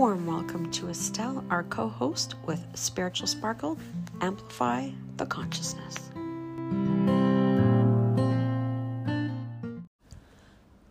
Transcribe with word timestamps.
warm 0.00 0.24
welcome 0.26 0.70
to 0.70 0.88
Estelle, 0.88 1.44
our 1.50 1.62
co 1.64 1.86
host 1.86 2.34
with 2.46 2.64
Spiritual 2.72 3.26
Sparkle 3.26 3.76
Amplify 4.22 4.88
the 5.18 5.26
Consciousness. 5.26 5.94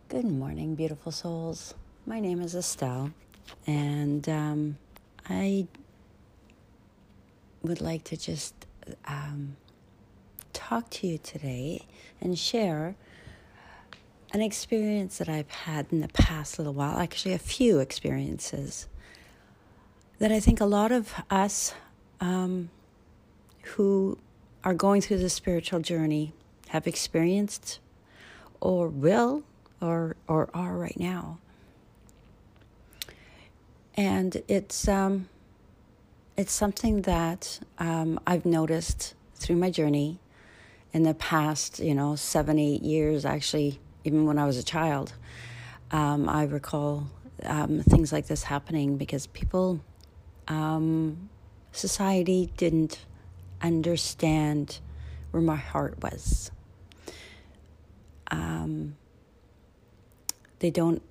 Good 0.10 0.26
morning, 0.26 0.76
beautiful 0.76 1.12
souls. 1.12 1.74
My 2.06 2.20
name 2.20 2.40
is 2.40 2.54
Estelle, 2.54 3.10
and 3.66 4.30
um, 4.30 4.78
I 5.28 5.66
would 7.64 7.82
like 7.82 8.04
to 8.04 8.16
just 8.16 8.54
um, 9.06 9.58
talk 10.54 10.88
to 10.92 11.08
you 11.08 11.18
today 11.18 11.88
and 12.22 12.38
share 12.38 12.94
an 14.34 14.42
experience 14.42 15.18
that 15.18 15.28
I've 15.28 15.50
had 15.50 15.88
in 15.92 16.02
the 16.02 16.10
past 16.10 16.60
little 16.60 16.76
while, 16.76 17.00
actually, 17.00 17.34
a 17.34 17.40
few 17.40 17.80
experiences 17.80 18.88
that 20.20 20.32
I 20.32 20.40
think 20.40 20.60
a 20.62 20.66
lot 20.66 20.92
of 20.92 21.14
us 21.30 21.74
um, 22.20 22.70
who 23.64 24.18
are 24.64 24.74
going 24.74 25.02
through 25.02 25.20
the 25.20 25.30
spiritual 25.30 25.80
journey 25.80 26.34
have 26.70 26.86
experienced 26.86 27.80
or 28.60 28.88
will 28.88 29.44
or, 29.82 30.16
or 30.28 30.50
are 30.54 30.78
right 30.78 31.00
now. 31.00 31.40
And 33.96 34.44
it's, 34.48 34.88
um, 34.88 35.30
it's 36.38 36.54
something 36.54 37.02
that 37.04 37.60
um, 37.80 38.20
I've 38.28 38.46
noticed 38.46 39.14
through 39.36 39.56
my 39.56 39.70
journey 39.70 40.20
in 40.94 41.04
the 41.04 41.14
past, 41.14 41.80
you 41.80 41.94
know, 41.94 42.16
seven, 42.16 42.60
eight 42.60 42.82
years, 42.82 43.26
actually 43.26 43.80
even 44.04 44.26
when 44.26 44.38
I 44.38 44.46
was 44.46 44.58
a 44.58 44.64
child. 44.64 45.14
Um, 45.92 46.30
I 46.30 46.44
recall 46.44 47.08
um, 47.44 47.82
things 47.82 48.12
like 48.12 48.28
this 48.28 48.44
happening 48.44 48.98
because 48.98 49.28
people, 49.28 49.82
um, 50.50 51.30
society 51.72 52.52
didn't 52.58 53.06
understand 53.62 54.80
where 55.32 55.42
my 55.42 55.56
heart 55.56 56.02
was. 56.02 56.52
Um, 58.32 58.96
they 60.60 60.70
don't 60.70 61.02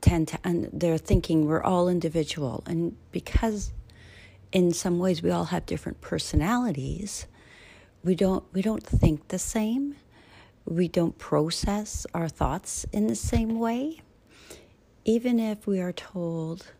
tend 0.00 0.28
to, 0.28 0.38
and 0.42 0.68
they're 0.72 0.98
thinking 0.98 1.46
we're 1.46 1.62
all 1.62 1.88
individual. 1.88 2.62
And 2.66 2.96
because 3.12 3.72
in 4.50 4.72
some 4.72 4.98
ways 4.98 5.22
we 5.22 5.30
all 5.30 5.46
have 5.46 5.66
different 5.66 6.00
personalities, 6.00 7.26
we 8.02 8.14
don't, 8.14 8.44
we 8.52 8.62
don't 8.62 8.84
think 8.84 9.28
the 9.28 9.38
same 9.38 9.94
we 10.68 10.86
don't 10.86 11.16
process 11.16 12.06
our 12.12 12.28
thoughts 12.28 12.84
in 12.92 13.06
the 13.06 13.14
same 13.14 13.58
way. 13.58 14.00
Even 15.04 15.40
if 15.40 15.66
we 15.66 15.80
are 15.80 15.92
told 15.92 16.72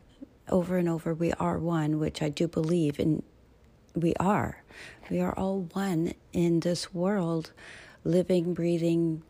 over 0.51 0.77
and 0.77 0.89
over 0.89 1.15
we 1.15 1.33
are 1.33 1.59
one, 1.59 1.99
which 1.99 2.23
I 2.23 2.29
do 2.29 2.49
believe 2.49 2.99
and 2.99 3.23
we 3.95 4.15
are. 4.21 4.63
We 5.11 5.21
are 5.21 5.37
all 5.37 5.69
one 5.73 6.15
in 6.33 6.61
this 6.61 6.93
world, 6.95 7.53
living, 8.05 8.55
breathing, 8.55 9.23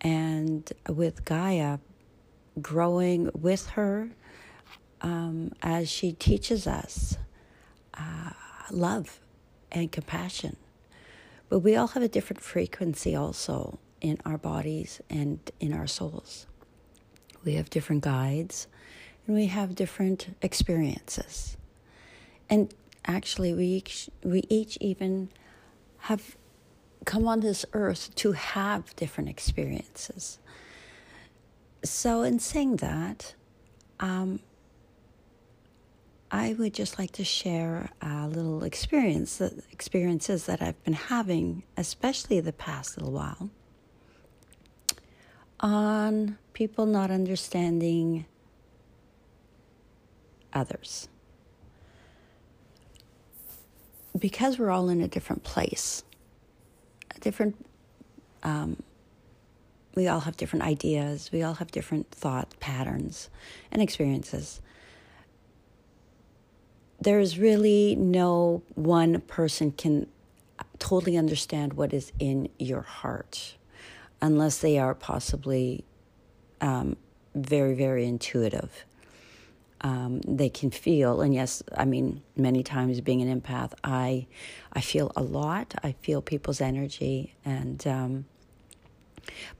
and 0.00 0.70
with 0.88 1.24
Gaia, 1.24 1.78
growing 2.60 3.30
with 3.34 3.68
her 3.70 4.10
um, 5.00 5.52
as 5.62 5.88
she 5.90 6.12
teaches 6.12 6.66
us 6.66 7.16
uh, 7.94 8.30
love 8.70 9.20
and 9.70 9.90
compassion. 9.90 10.56
But 11.48 11.60
we 11.60 11.76
all 11.76 11.88
have 11.88 12.02
a 12.02 12.08
different 12.08 12.40
frequency 12.40 13.14
also 13.14 13.78
in 14.00 14.18
our 14.24 14.38
bodies 14.38 15.00
and 15.10 15.38
in 15.60 15.72
our 15.72 15.86
souls. 15.86 16.46
We 17.44 17.54
have 17.54 17.70
different 17.70 18.02
guides 18.02 18.66
and 19.26 19.36
we 19.36 19.46
have 19.46 19.74
different 19.74 20.36
experiences. 20.42 21.56
And 22.50 22.72
actually, 23.06 23.54
we 23.54 23.66
each, 23.66 24.10
we 24.22 24.44
each 24.48 24.76
even 24.80 25.30
have 25.98 26.36
come 27.04 27.26
on 27.26 27.40
this 27.40 27.64
earth 27.72 28.14
to 28.16 28.32
have 28.32 28.94
different 28.96 29.30
experiences. 29.30 30.38
So, 31.84 32.22
in 32.22 32.38
saying 32.38 32.76
that, 32.76 33.34
um, 34.00 34.40
I 36.30 36.54
would 36.54 36.72
just 36.72 36.98
like 36.98 37.12
to 37.12 37.24
share 37.24 37.90
a 38.00 38.26
little 38.26 38.64
experience, 38.64 39.40
experiences 39.70 40.46
that 40.46 40.62
I've 40.62 40.82
been 40.84 40.94
having, 40.94 41.62
especially 41.76 42.40
the 42.40 42.52
past 42.52 42.96
little 42.96 43.12
while, 43.12 43.50
on 45.60 46.38
people 46.54 46.86
not 46.86 47.10
understanding 47.10 48.24
others. 50.52 51.08
Because 54.18 54.58
we're 54.58 54.70
all 54.70 54.88
in 54.88 55.00
a 55.00 55.08
different 55.08 55.42
place, 55.42 56.04
a 57.14 57.20
different, 57.20 57.64
um, 58.42 58.82
we 59.94 60.06
all 60.06 60.20
have 60.20 60.36
different 60.36 60.64
ideas, 60.64 61.30
we 61.32 61.42
all 61.42 61.54
have 61.54 61.70
different 61.70 62.10
thought 62.10 62.54
patterns 62.60 63.30
and 63.70 63.80
experiences 63.80 64.60
there's 67.02 67.36
really 67.38 67.96
no 67.96 68.62
one 68.74 69.20
person 69.22 69.72
can 69.72 70.06
totally 70.78 71.16
understand 71.16 71.72
what 71.72 71.92
is 71.92 72.12
in 72.18 72.48
your 72.58 72.82
heart 72.82 73.56
unless 74.20 74.58
they 74.58 74.78
are 74.78 74.94
possibly 74.94 75.84
um, 76.60 76.96
very, 77.34 77.74
very 77.74 78.06
intuitive. 78.06 78.84
Um, 79.84 80.20
they 80.20 80.48
can 80.48 80.70
feel, 80.70 81.22
and 81.22 81.34
yes, 81.34 81.62
I 81.76 81.84
mean, 81.84 82.22
many 82.36 82.62
times 82.62 83.00
being 83.00 83.20
an 83.20 83.40
empath, 83.40 83.72
I, 83.82 84.28
I 84.72 84.80
feel 84.80 85.10
a 85.16 85.22
lot. 85.22 85.74
I 85.82 85.92
feel 86.02 86.22
people's 86.22 86.60
energy, 86.60 87.34
and 87.44 87.84
um, 87.86 88.24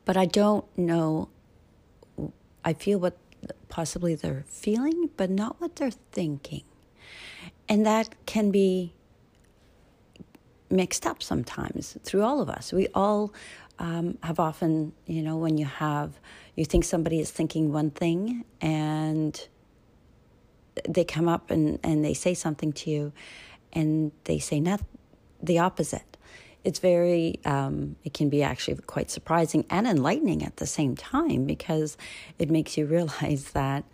but 0.05 0.17
I 0.17 0.27
don't 0.27 0.65
know. 0.79 1.29
I 2.65 2.73
feel 2.73 3.01
what 3.01 3.17
possibly 3.69 4.15
they're 4.15 4.45
feeling, 4.47 5.11
but 5.17 5.29
not 5.29 5.61
what 5.61 5.77
they're 5.77 5.91
thinking. 6.13 6.63
And 7.69 7.85
that 7.87 8.15
can 8.27 8.51
be 8.51 8.95
mixed 10.71 11.07
up 11.07 11.23
sometimes 11.23 11.97
through 12.03 12.23
all 12.23 12.41
of 12.41 12.49
us. 12.49 12.73
We 12.73 12.89
all 12.95 13.33
um, 13.79 14.19
have 14.23 14.39
often, 14.39 14.93
you 15.07 15.23
know, 15.23 15.37
when 15.37 15.59
you 15.59 15.67
have, 15.67 16.19
you 16.55 16.65
think 16.65 16.85
somebody 16.85 17.19
is 17.19 17.31
thinking 17.31 17.73
one 17.73 17.91
thing 17.91 18.45
and 18.61 19.49
they 20.89 21.05
come 21.05 21.29
up 21.29 21.51
and, 21.51 21.79
and 21.83 22.05
they 22.05 22.15
say 22.15 22.35
something 22.35 22.73
to 22.73 22.91
you 22.91 23.13
and 23.73 24.13
they 24.25 24.39
say 24.39 24.61
not 24.61 24.81
the 25.43 25.59
opposite. 25.59 26.17
It's 26.65 26.79
very, 26.79 27.41
um, 27.45 27.97
it 28.05 28.15
can 28.15 28.29
be 28.29 28.43
actually 28.43 28.77
quite 28.87 29.11
surprising 29.11 29.65
and 29.69 29.87
enlightening 29.87 30.45
at 30.45 30.59
the 30.59 30.67
same 30.67 30.95
time 30.95 31.45
because 31.45 31.97
it 32.39 32.51
makes 32.51 32.77
you 32.77 32.87
realize 32.87 33.51
that 33.55 33.85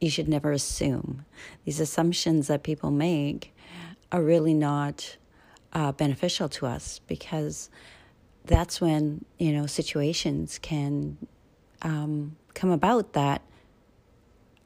you 0.00 0.10
should 0.10 0.28
never 0.28 0.50
assume. 0.50 1.24
These 1.64 1.80
assumptions 1.80 2.48
that 2.48 2.62
people 2.62 2.90
make 2.90 3.54
are 4.10 4.22
really 4.22 4.54
not 4.54 5.16
uh, 5.72 5.92
beneficial 5.92 6.48
to 6.48 6.66
us 6.66 7.00
because 7.06 7.70
that's 8.44 8.80
when 8.80 9.24
you 9.38 9.52
know 9.52 9.66
situations 9.66 10.58
can 10.58 11.16
um, 11.82 12.36
come 12.54 12.70
about 12.70 13.12
that 13.12 13.42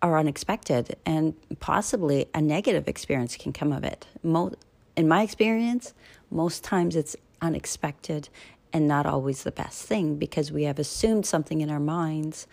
are 0.04 0.18
unexpected 0.18 0.96
and 1.06 1.34
possibly 1.60 2.26
a 2.34 2.40
negative 2.42 2.88
experience 2.88 3.36
can 3.36 3.54
come 3.54 3.72
of 3.72 3.84
it. 3.84 4.06
Mo- 4.22 4.52
in 4.96 5.08
my 5.08 5.22
experience, 5.22 5.94
most 6.30 6.62
times 6.62 6.94
it's 6.94 7.16
unexpected 7.40 8.28
and 8.70 8.86
not 8.86 9.06
always 9.06 9.44
the 9.44 9.50
best 9.50 9.82
thing 9.84 10.16
because 10.16 10.52
we 10.52 10.64
have 10.64 10.78
assumed 10.78 11.24
something 11.24 11.62
in 11.62 11.70
our 11.70 11.80
minds 11.80 12.46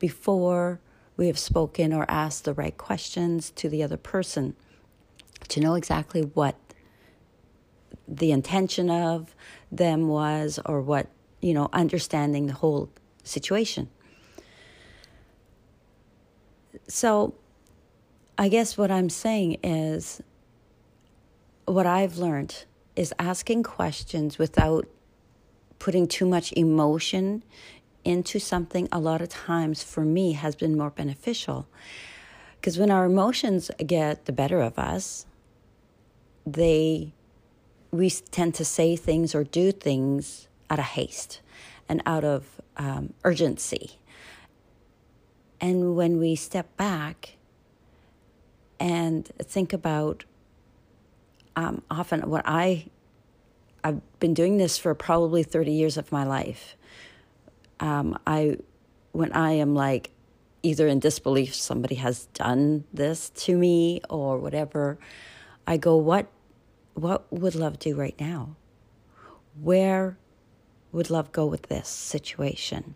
before 0.00 0.80
we 1.16 1.28
have 1.28 1.38
spoken 1.38 1.92
or 1.92 2.10
asked 2.10 2.44
the 2.44 2.54
right 2.54 2.76
questions 2.76 3.50
to 3.50 3.68
the 3.68 3.84
other 3.84 3.96
person 3.96 4.56
to 5.46 5.60
know 5.60 5.74
exactly 5.74 6.22
what 6.22 6.56
the 8.08 8.32
intention 8.32 8.90
of 8.90 9.32
them 9.70 10.08
was 10.08 10.58
or 10.66 10.80
what, 10.80 11.06
you 11.40 11.54
know, 11.54 11.68
understanding 11.72 12.46
the 12.46 12.52
whole 12.52 12.90
situation. 13.22 13.88
So, 16.88 17.34
I 18.38 18.48
guess 18.48 18.76
what 18.76 18.90
I'm 18.90 19.08
saying 19.08 19.58
is 19.62 20.22
what 21.64 21.86
I've 21.86 22.18
learned 22.18 22.64
is 22.94 23.12
asking 23.18 23.62
questions 23.62 24.38
without 24.38 24.86
putting 25.78 26.06
too 26.06 26.26
much 26.26 26.52
emotion 26.52 27.42
into 28.04 28.38
something 28.38 28.88
a 28.92 29.00
lot 29.00 29.20
of 29.20 29.28
times 29.28 29.82
for 29.82 30.04
me 30.04 30.32
has 30.32 30.54
been 30.54 30.76
more 30.76 30.90
beneficial. 30.90 31.66
Because 32.60 32.78
when 32.78 32.90
our 32.90 33.04
emotions 33.04 33.70
get 33.84 34.26
the 34.26 34.32
better 34.32 34.60
of 34.60 34.78
us, 34.78 35.26
they 36.46 37.12
we 37.90 38.10
tend 38.10 38.54
to 38.54 38.64
say 38.64 38.96
things 38.96 39.34
or 39.34 39.44
do 39.44 39.72
things 39.72 40.48
out 40.70 40.78
of 40.78 40.84
haste 40.84 41.40
and 41.88 42.02
out 42.06 42.24
of 42.24 42.60
um, 42.76 43.12
urgency. 43.24 43.98
And 45.60 45.96
when 45.96 46.18
we 46.18 46.36
step 46.36 46.76
back 46.76 47.36
and 48.78 49.26
think 49.38 49.72
about 49.72 50.24
um, 51.56 51.82
often 51.90 52.28
what 52.28 52.42
I 52.46 52.86
I've 53.82 54.00
been 54.18 54.34
doing 54.34 54.56
this 54.56 54.76
for 54.76 54.94
probably 54.94 55.44
30 55.44 55.70
years 55.70 55.96
of 55.96 56.10
my 56.10 56.24
life. 56.24 56.76
Um, 57.78 58.18
I 58.26 58.56
when 59.12 59.32
I 59.32 59.52
am 59.52 59.74
like 59.74 60.10
either 60.62 60.88
in 60.88 60.98
disbelief 60.98 61.54
somebody 61.54 61.94
has 61.94 62.26
done 62.34 62.84
this 62.92 63.30
to 63.30 63.56
me 63.56 64.00
or 64.10 64.38
whatever, 64.38 64.98
I 65.66 65.76
go, 65.76 65.96
what 65.96 66.26
what 66.94 67.30
would 67.32 67.54
love 67.54 67.78
do 67.78 67.94
right 67.94 68.18
now? 68.18 68.56
Where 69.60 70.18
would 70.92 71.08
love 71.08 71.30
go 71.30 71.46
with 71.46 71.62
this 71.62 71.88
situation? 71.88 72.94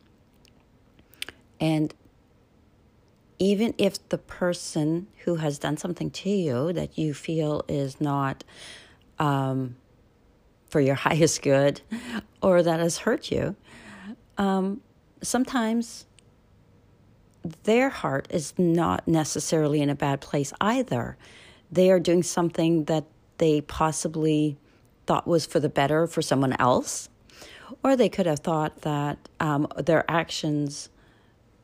And 1.60 1.94
even 3.40 3.74
if 3.78 4.06
the 4.10 4.18
person 4.18 5.08
who 5.24 5.36
has 5.36 5.58
done 5.58 5.78
something 5.78 6.10
to 6.10 6.28
you 6.28 6.72
that 6.74 6.98
you 6.98 7.14
feel 7.14 7.64
is 7.66 7.98
not 8.00 8.44
um, 9.18 9.74
for 10.68 10.80
your 10.80 10.94
highest 11.06 11.42
good 11.42 11.80
or 12.40 12.62
that 12.62 12.78
has 12.78 12.98
hurt 12.98 13.30
you, 13.30 13.56
um, 14.38 14.80
sometimes 15.22 16.06
their 17.64 17.88
heart 17.88 18.28
is 18.30 18.52
not 18.58 19.08
necessarily 19.08 19.80
in 19.80 19.88
a 19.88 19.94
bad 19.94 20.20
place 20.20 20.52
either. 20.60 21.16
They 21.72 21.90
are 21.90 21.98
doing 21.98 22.22
something 22.22 22.84
that 22.84 23.04
they 23.38 23.62
possibly 23.62 24.58
thought 25.06 25.26
was 25.26 25.46
for 25.46 25.60
the 25.60 25.70
better 25.70 26.06
for 26.06 26.20
someone 26.20 26.54
else, 26.58 27.08
or 27.82 27.96
they 27.96 28.10
could 28.10 28.26
have 28.26 28.40
thought 28.40 28.82
that 28.82 29.30
um, 29.40 29.66
their 29.78 30.04
actions 30.10 30.90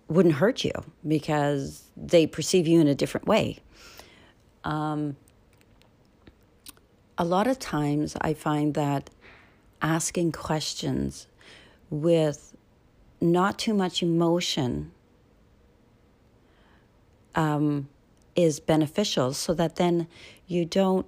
wouldn't 0.08 0.36
hurt 0.36 0.64
you 0.64 0.72
because 1.06 1.84
they 1.96 2.26
perceive 2.26 2.66
you 2.66 2.80
in 2.80 2.86
a 2.86 2.94
different 2.94 3.26
way. 3.26 3.58
Um, 4.64 5.16
a 7.18 7.24
lot 7.24 7.46
of 7.46 7.58
times 7.58 8.16
I 8.20 8.34
find 8.34 8.74
that 8.74 9.10
asking 9.82 10.32
questions 10.32 11.26
with 11.90 12.56
not 13.20 13.58
too 13.58 13.74
much 13.74 14.02
emotion 14.02 14.92
um, 17.34 17.88
is 18.34 18.60
beneficial 18.60 19.32
so 19.32 19.54
that 19.54 19.76
then 19.76 20.06
you 20.46 20.64
don't 20.64 21.06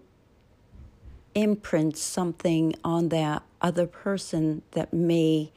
imprint 1.34 1.96
something 1.96 2.74
on 2.82 3.10
that 3.10 3.42
other 3.60 3.86
person 3.86 4.62
that 4.72 4.92
may 4.92 5.52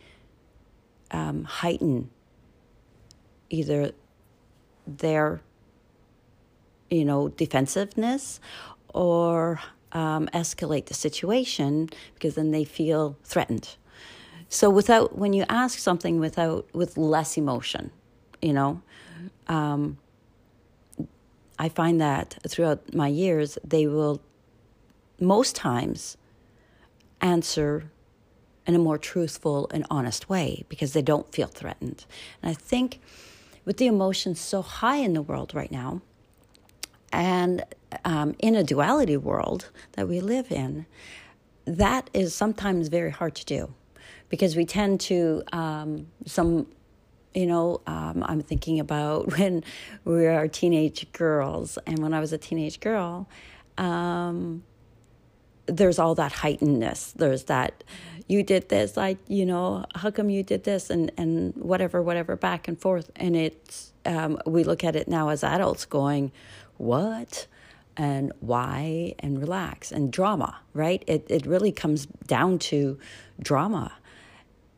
um, 1.12 1.44
heighten 1.44 2.10
either 3.52 3.92
their 4.88 5.42
you 6.90 7.06
know 7.06 7.30
defensiveness 7.30 8.40
or 8.94 9.60
um, 9.94 10.28
escalate 10.34 10.86
the 10.86 10.94
situation 10.94 11.90
because 12.16 12.36
then 12.36 12.52
they 12.52 12.64
feel 12.64 13.18
threatened. 13.24 13.76
So 14.50 14.70
without 14.70 15.18
when 15.18 15.34
you 15.34 15.46
ask 15.48 15.80
something 15.80 16.20
without 16.20 16.68
with 16.74 16.98
less 16.98 17.38
emotion 17.38 17.92
you 18.42 18.54
know 18.54 18.82
um, 19.48 19.98
i 21.60 21.70
find 21.70 22.02
that 22.02 22.38
throughout 22.48 22.94
my 22.94 23.08
years 23.08 23.58
they 23.64 23.88
will 23.88 24.22
most 25.20 25.56
times 25.56 26.18
answer 27.22 27.92
in 28.66 28.76
a 28.76 28.80
more 28.80 28.98
truthful 28.98 29.70
and 29.74 29.86
honest 29.90 30.30
way 30.30 30.64
because 30.70 30.94
they 30.94 31.02
don't 31.02 31.32
feel 31.34 31.48
threatened. 31.48 32.06
And 32.42 32.52
i 32.52 32.54
think 32.54 33.00
with 33.66 33.78
the 33.78 33.88
emotions 33.88 34.40
so 34.40 34.62
high 34.62 34.98
in 34.98 35.14
the 35.14 35.22
world 35.22 35.54
right 35.54 35.72
now, 35.72 36.02
and 37.12 37.64
um, 38.06 38.36
in 38.40 38.56
a 38.56 38.64
duality 38.64 39.18
world 39.18 39.70
that 39.94 40.08
we 40.08 40.20
live 40.22 40.52
in, 40.52 40.86
that 41.66 42.10
is 42.14 42.34
sometimes 42.34 42.88
very 42.88 43.12
hard 43.12 43.36
to 43.36 43.46
do 43.46 43.74
because 44.30 44.56
we 44.56 44.66
tend 44.66 45.00
to 45.02 45.44
um, 45.52 46.08
some 46.26 46.68
you 47.34 47.46
know 47.46 47.80
um, 47.88 48.26
i'm 48.28 48.42
thinking 48.42 48.78
about 48.80 49.32
when 49.38 49.64
we 50.04 50.26
are 50.26 50.50
teenage 50.50 51.10
girls 51.14 51.78
and 51.88 52.00
when 52.00 52.14
i 52.14 52.20
was 52.20 52.34
a 52.34 52.38
teenage 52.38 52.82
girl 52.82 53.30
um, 53.78 54.64
there's 55.66 56.00
all 56.00 56.16
that 56.16 56.32
heightenedness. 56.34 57.14
There's 57.14 57.46
that 57.46 57.84
you 58.32 58.44
did 58.44 58.70
this 58.70 58.96
like 58.96 59.18
you 59.28 59.46
know 59.46 59.86
how 59.96 60.10
come 60.10 60.30
you 60.30 60.44
did 60.44 60.64
this 60.64 60.90
and 60.90 61.12
and 61.18 61.54
whatever 61.56 62.02
whatever 62.02 62.36
back 62.36 62.68
and 62.68 62.80
forth. 62.80 63.12
And 63.16 63.36
it's 63.36 63.92
um, 64.06 64.40
we 64.46 64.64
look 64.64 64.84
at 64.84 64.96
it 64.96 65.08
now 65.08 65.30
as 65.30 65.44
adults 65.44 65.86
going 65.86 66.32
what? 66.78 67.48
And 67.98 68.32
why? 68.40 69.16
And 69.20 69.40
relax. 69.40 69.92
And 69.92 70.12
drama 70.12 70.62
right? 70.74 71.04
It, 71.08 71.26
it 71.30 71.46
really 71.46 71.72
comes 71.72 72.06
down 72.28 72.60
to 72.60 72.98
drama. 73.42 73.94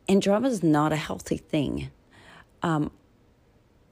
And 0.08 0.20
drama 0.20 0.48
is 0.48 0.62
not 0.62 0.92
a 0.92 0.96
healthy 0.96 1.36
thing. 1.36 1.90
Um, 2.62 2.90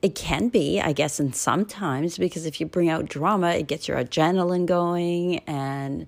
it 0.03 0.15
can 0.15 0.49
be, 0.49 0.81
I 0.81 0.93
guess, 0.93 1.21
in 1.21 1.33
sometimes 1.33 2.19
because 2.19 2.45
if 2.45 2.61
you 2.61 2.67
bring 2.67 2.89
out 2.89 3.09
drama, 3.09 3.51
it 3.53 3.69
gets 3.69 3.87
your 3.87 3.99
adrenaline 3.99 4.67
going 4.67 5.39
and 5.41 6.07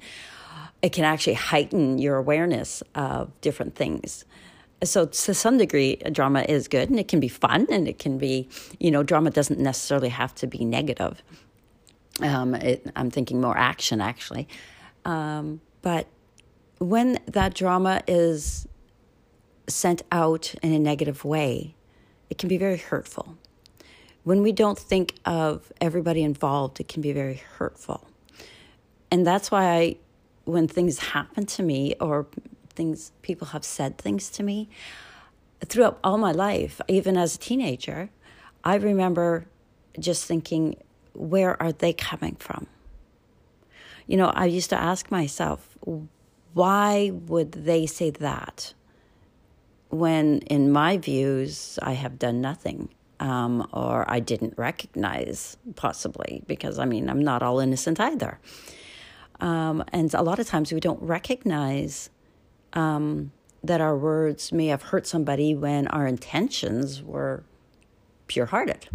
it 0.85 0.93
can 0.93 1.05
actually 1.05 1.33
heighten 1.33 1.97
your 1.97 2.17
awareness 2.17 2.83
of 2.95 3.41
different 3.41 3.75
things. 3.75 4.27
So, 4.83 5.07
to 5.07 5.33
some 5.33 5.57
degree, 5.57 5.97
drama 6.13 6.45
is 6.47 6.69
good 6.69 6.91
and 6.91 7.01
it 7.01 7.09
can 7.09 7.21
be 7.21 7.29
fun 7.29 7.67
and 7.71 7.89
it 7.89 7.99
can 7.99 8.19
be, 8.19 8.51
you 8.79 8.91
know, 8.91 9.03
drama 9.03 9.31
doesn't 9.31 9.59
necessarily 9.59 10.11
have 10.11 10.35
to 10.35 10.47
be 10.47 10.63
negative. 10.63 11.23
Um, 12.21 12.55
it, 12.55 12.87
I'm 12.95 13.11
thinking 13.11 13.41
more 13.41 13.57
action 13.57 14.03
actually. 14.03 14.47
Um, 15.07 15.63
but 15.81 16.07
when 16.81 17.19
that 17.29 17.55
drama 17.55 18.03
is 18.07 18.69
sent 19.67 20.03
out 20.13 20.55
in 20.63 20.75
a 20.75 20.79
negative 20.79 21.25
way, 21.25 21.75
it 22.29 22.37
can 22.37 22.51
be 22.51 22.59
very 22.59 22.77
hurtful. 22.77 23.39
When 24.23 24.43
we 24.43 24.53
don't 24.53 24.79
think 24.79 25.15
of 25.25 25.73
everybody 25.81 26.23
involved, 26.23 26.79
it 26.79 26.89
can 26.89 27.01
be 27.01 27.13
very 27.13 27.43
hurtful. 27.57 28.07
And 29.11 29.27
that's 29.27 29.51
why 29.51 29.71
I 29.71 29.97
when 30.45 30.69
things 30.69 30.99
happen 30.99 31.47
to 31.47 31.63
me 31.63 31.95
or 32.01 32.27
things 32.71 33.13
people 33.23 33.49
have 33.49 33.65
said 33.65 33.97
things 33.99 34.29
to 34.31 34.43
me 34.43 34.69
throughout 35.65 35.99
all 36.05 36.19
my 36.19 36.33
life 36.33 36.81
even 36.89 37.17
as 37.17 37.37
a 37.37 37.39
teenager 37.39 38.11
i 38.65 38.75
remember 38.75 39.47
just 39.99 40.25
thinking 40.25 40.77
where 41.15 41.61
are 41.63 41.73
they 41.73 41.93
coming 41.93 42.37
from? 42.37 42.67
You 44.07 44.19
know 44.19 44.27
i 44.27 44.45
used 44.45 44.71
to 44.71 44.79
ask 44.79 45.11
myself 45.11 45.79
why 46.53 47.11
would 47.27 47.53
they 47.53 47.87
say 47.87 48.11
that 48.11 48.75
when 49.89 50.41
in 50.41 50.71
my 50.71 50.99
views 50.99 51.79
i 51.83 51.93
have 51.93 52.19
done 52.19 52.41
nothing 52.41 52.91
um, 53.21 53.67
or 53.73 54.05
i 54.11 54.21
didn't 54.21 54.55
recognize 54.59 55.57
possibly? 55.75 56.43
Because 56.47 56.79
i 56.79 56.85
mean 56.85 57.09
i'm 57.09 57.23
not 57.23 57.43
all 57.43 57.61
innocent 57.61 57.99
either 57.99 58.39
um, 59.41 59.85
and 59.93 60.13
a 60.15 60.23
lot 60.23 60.39
of 60.39 60.47
times 60.47 60.73
we 60.73 60.81
don't 60.81 61.03
recognize 61.03 62.11
um, 62.73 63.33
that 63.63 63.81
our 63.81 63.97
words 63.97 64.53
may 64.53 64.67
have 64.67 64.83
hurt 64.83 65.07
somebody 65.07 65.55
when 65.55 65.87
our 65.89 66.07
intentions 66.07 67.03
were 67.03 67.45
pure 68.27 68.47
hearted. 68.47 68.89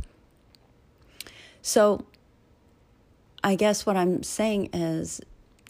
So 1.62 2.06
I 3.44 3.56
guess 3.56 3.86
what 3.86 3.98
I'm 3.98 4.24
saying 4.24 4.70
is 4.74 5.22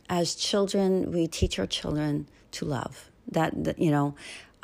as 0.09 0.35
children, 0.35 1.11
we 1.11 1.27
teach 1.27 1.59
our 1.59 1.67
children 1.67 2.27
to 2.51 2.65
love. 2.65 3.09
That, 3.31 3.77
you 3.79 3.91
know, 3.91 4.15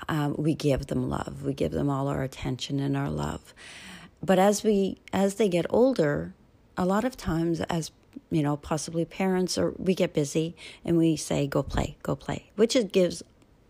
um, 0.09 0.35
we 0.37 0.55
give 0.55 0.87
them 0.87 1.07
love. 1.09 1.43
We 1.43 1.53
give 1.53 1.71
them 1.71 1.89
all 1.89 2.07
our 2.07 2.23
attention 2.23 2.79
and 2.79 2.97
our 2.97 3.09
love. 3.09 3.53
But 4.23 4.39
as 4.39 4.63
we 4.63 4.97
as 5.13 5.35
they 5.35 5.47
get 5.47 5.65
older, 5.69 6.33
a 6.77 6.85
lot 6.85 7.05
of 7.05 7.15
times 7.15 7.61
as 7.61 7.91
you 8.31 8.43
know, 8.43 8.57
possibly 8.57 9.05
parents, 9.05 9.57
or 9.57 9.73
we 9.77 9.95
get 9.95 10.13
busy 10.13 10.55
and 10.83 10.97
we 10.97 11.15
say, 11.15 11.47
go 11.47 11.63
play, 11.63 11.97
go 12.03 12.15
play, 12.15 12.51
which 12.55 12.75
it 12.75 12.91
gives 12.91 13.23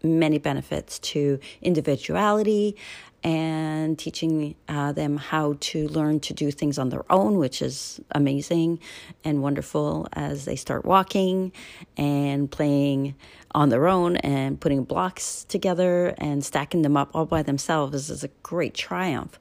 many 0.04 0.38
benefits 0.38 1.00
to 1.00 1.40
individuality 1.62 2.76
and 3.24 3.98
teaching 3.98 4.54
uh, 4.70 4.92
them 4.92 5.18
how 5.18 5.56
to 5.60 5.88
learn 5.88 6.20
to 6.20 6.34
do 6.34 6.52
things 6.52 6.78
on 6.78 6.90
their 6.90 7.12
own, 7.12 7.38
which 7.38 7.60
is 7.60 8.00
amazing 8.12 8.80
and 9.24 9.42
wonderful 9.42 10.08
as 10.14 10.46
they 10.46 10.56
start 10.56 10.86
walking 10.86 11.52
and 11.98 12.52
playing 12.52 13.16
on 13.56 13.70
their 13.70 13.88
own 13.88 14.18
and 14.18 14.62
putting 14.62 14.84
blocks 14.84 15.44
together 15.46 16.14
and 16.20 16.46
stacking 16.46 16.84
them 16.84 16.96
up 16.96 17.10
all 17.16 17.26
by 17.26 17.42
themselves 17.42 18.12
is 18.12 18.24
a 18.24 18.30
great 18.44 18.76
triumph 18.76 19.40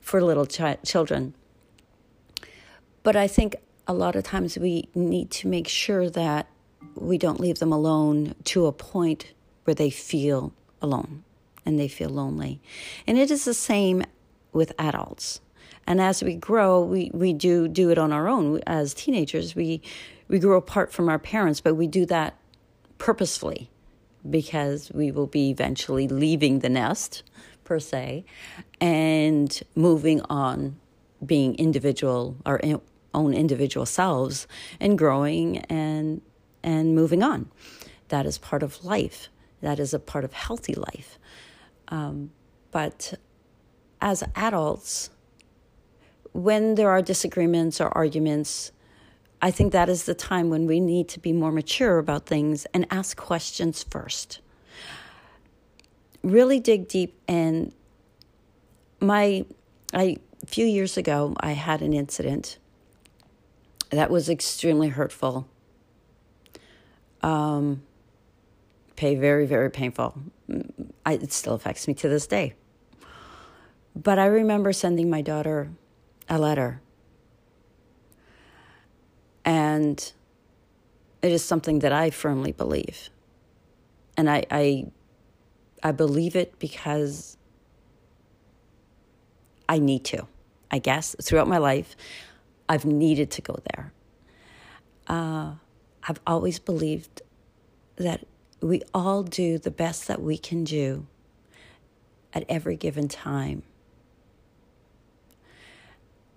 for 0.00 0.22
little 0.22 0.46
ch- 0.46 0.80
children. 0.84 1.34
But 3.02 3.16
I 3.16 3.26
think 3.26 3.56
a 3.86 3.92
lot 3.92 4.16
of 4.16 4.24
times 4.24 4.58
we 4.58 4.88
need 4.94 5.30
to 5.30 5.48
make 5.48 5.68
sure 5.68 6.08
that 6.10 6.46
we 6.94 7.18
don't 7.18 7.40
leave 7.40 7.58
them 7.58 7.72
alone 7.72 8.34
to 8.44 8.66
a 8.66 8.72
point 8.72 9.32
where 9.64 9.74
they 9.74 9.90
feel 9.90 10.52
alone 10.80 11.24
and 11.66 11.78
they 11.78 11.88
feel 11.88 12.10
lonely. 12.10 12.60
And 13.06 13.18
it 13.18 13.30
is 13.30 13.44
the 13.44 13.54
same 13.54 14.04
with 14.52 14.72
adults. 14.78 15.40
And 15.86 16.00
as 16.00 16.22
we 16.22 16.34
grow, 16.34 16.82
we, 16.82 17.10
we 17.12 17.32
do 17.32 17.68
do 17.68 17.90
it 17.90 17.98
on 17.98 18.12
our 18.12 18.28
own. 18.28 18.60
As 18.66 18.94
teenagers, 18.94 19.54
we 19.54 19.82
we 20.26 20.38
grow 20.38 20.56
apart 20.56 20.90
from 20.90 21.10
our 21.10 21.18
parents, 21.18 21.60
but 21.60 21.74
we 21.74 21.86
do 21.86 22.06
that 22.06 22.38
purposefully 22.96 23.70
because 24.28 24.90
we 24.94 25.10
will 25.10 25.26
be 25.26 25.50
eventually 25.50 26.08
leaving 26.08 26.60
the 26.60 26.70
nest 26.70 27.22
per 27.64 27.78
se 27.78 28.24
and 28.80 29.62
moving 29.74 30.22
on 30.22 30.76
being 31.24 31.54
individual 31.56 32.36
our 32.46 32.58
own 33.14 33.34
individual 33.34 33.86
selves 33.86 34.46
and 34.80 34.98
growing 34.98 35.58
and 35.58 36.20
and 36.62 36.94
moving 36.94 37.22
on. 37.22 37.50
That 38.08 38.26
is 38.26 38.38
part 38.38 38.62
of 38.62 38.84
life. 38.84 39.28
That 39.60 39.78
is 39.78 39.94
a 39.94 39.98
part 39.98 40.24
of 40.24 40.32
healthy 40.32 40.74
life. 40.74 41.18
Um, 41.88 42.30
but 42.70 43.14
as 44.00 44.22
adults 44.34 45.10
when 46.32 46.74
there 46.74 46.90
are 46.90 47.00
disagreements 47.00 47.80
or 47.80 47.88
arguments 47.96 48.72
I 49.44 49.50
think 49.50 49.72
that 49.72 49.90
is 49.90 50.04
the 50.04 50.14
time 50.14 50.48
when 50.48 50.66
we 50.66 50.80
need 50.80 51.06
to 51.10 51.20
be 51.20 51.30
more 51.30 51.52
mature 51.52 51.98
about 51.98 52.24
things 52.24 52.66
and 52.72 52.86
ask 52.90 53.14
questions 53.14 53.82
first. 53.82 54.40
Really 56.22 56.60
dig 56.60 56.88
deep 56.88 57.20
and 57.28 57.72
my 59.00 59.44
I 59.92 60.16
a 60.42 60.46
few 60.46 60.64
years 60.64 60.96
ago 60.96 61.36
I 61.40 61.52
had 61.52 61.82
an 61.82 61.92
incident 61.92 62.58
that 63.94 64.10
was 64.10 64.28
extremely 64.28 64.88
hurtful. 64.88 65.48
Um 67.22 67.82
pay 68.96 69.14
very 69.14 69.46
very 69.46 69.70
painful. 69.70 70.14
I, 71.04 71.14
it 71.14 71.32
still 71.32 71.54
affects 71.54 71.88
me 71.88 71.94
to 71.94 72.08
this 72.08 72.26
day. 72.26 72.54
But 73.96 74.18
I 74.18 74.26
remember 74.26 74.72
sending 74.72 75.08
my 75.08 75.22
daughter 75.22 75.70
a 76.28 76.38
letter 76.38 76.80
and 79.44 80.12
it 81.22 81.32
is 81.32 81.44
something 81.44 81.80
that 81.80 81.92
I 81.92 82.10
firmly 82.10 82.52
believe. 82.52 83.10
And 84.16 84.30
I, 84.30 84.44
I, 84.50 84.86
I 85.82 85.92
believe 85.92 86.36
it 86.36 86.58
because 86.58 87.36
I 89.68 89.78
need 89.78 90.04
to, 90.06 90.26
I 90.70 90.78
guess. 90.78 91.16
Throughout 91.22 91.48
my 91.48 91.58
life, 91.58 91.96
I've 92.68 92.84
needed 92.84 93.30
to 93.32 93.42
go 93.42 93.58
there. 93.74 93.92
Uh, 95.06 95.54
I've 96.06 96.20
always 96.26 96.58
believed 96.58 97.22
that 97.96 98.26
we 98.60 98.82
all 98.92 99.22
do 99.22 99.58
the 99.58 99.70
best 99.70 100.08
that 100.08 100.22
we 100.22 100.38
can 100.38 100.64
do 100.64 101.06
at 102.32 102.44
every 102.48 102.76
given 102.76 103.08
time. 103.08 103.62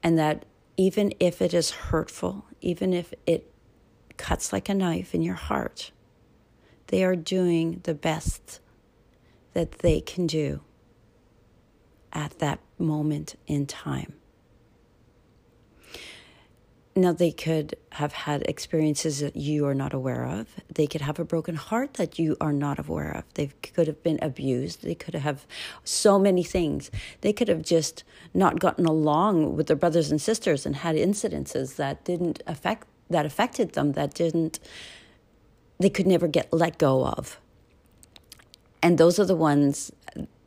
And 0.04 0.18
that 0.20 0.46
even 0.78 1.14
if 1.20 1.42
it 1.42 1.54
is 1.54 1.72
hurtful, 1.72 2.46
even 2.62 2.94
if 2.94 3.14
it 3.26 3.52
cuts 4.18 4.54
like 4.54 4.70
a 4.70 4.74
knife 4.74 5.16
in 5.16 5.22
your 5.22 5.36
heart, 5.36 5.92
they 6.88 7.04
are 7.04 7.16
doing 7.16 7.82
the 7.84 7.94
best 7.94 8.60
that 9.54 9.80
they 9.80 10.00
can 10.00 10.28
do 10.28 10.62
at 12.14 12.40
that 12.40 12.60
moment 12.78 13.36
in 13.48 13.66
time. 13.66 14.14
Now, 16.98 17.14
they 17.14 17.30
could 17.30 17.76
have 17.92 18.12
had 18.12 18.42
experiences 18.50 19.20
that 19.20 19.36
you 19.36 19.68
are 19.68 19.76
not 19.76 19.94
aware 19.94 20.26
of. 20.26 20.48
They 20.74 20.88
could 20.88 21.02
have 21.02 21.20
a 21.20 21.24
broken 21.24 21.54
heart 21.54 21.94
that 21.94 22.18
you 22.18 22.36
are 22.42 22.52
not 22.52 22.80
aware 22.80 23.12
of. 23.12 23.24
They 23.36 23.52
could 23.62 23.86
have 23.86 24.02
been 24.02 24.18
abused. 24.20 24.82
They 24.82 24.96
could 24.96 25.14
have 25.14 25.46
so 25.84 26.18
many 26.18 26.42
things. 26.42 26.90
They 27.22 27.34
could 27.34 27.50
have 27.50 27.62
just 27.62 28.04
not 28.34 28.60
gotten 28.60 28.88
along 28.88 29.56
with 29.56 29.68
their 29.68 29.76
brothers 29.76 30.10
and 30.10 30.20
sisters 30.20 30.66
and 30.66 30.78
had 30.78 30.96
incidences 30.96 31.76
that 31.76 32.04
didn't 32.04 32.42
affect 32.48 32.88
that 33.12 33.28
affected 33.28 33.74
them 33.74 33.92
that 33.92 34.16
didn't 34.16 34.60
they 35.80 35.92
could 35.92 36.08
never 36.08 36.28
get 36.28 36.52
let 36.52 36.80
go 36.80 37.06
of. 37.06 37.40
And 38.82 38.98
those 38.98 39.20
are 39.20 39.26
the 39.26 39.36
ones 39.36 39.92